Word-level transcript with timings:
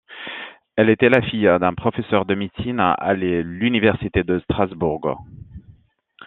Elle 0.77 0.89
était 0.89 1.09
la 1.09 1.21
fille 1.21 1.43
d'un 1.59 1.75
professeur 1.75 2.25
de 2.25 2.33
médecine 2.33 2.79
à 2.79 3.13
l'Université 3.13 4.23
de 4.23 4.39
Strasbourg. 4.39 5.23